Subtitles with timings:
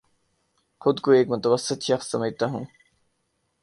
[0.81, 2.65] خود کو ایک متوسط شخص سمجھتا ہوں